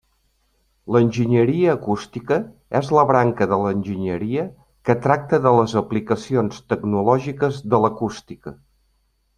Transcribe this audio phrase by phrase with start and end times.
[0.93, 2.37] L'enginyeria acústica
[2.79, 4.47] és la branca de l'enginyeria
[4.89, 8.59] que tracta de les aplicacions tecnològiques de l'acústica.